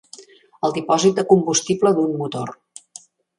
[0.67, 2.55] El dipòsit de combustible d'un motor.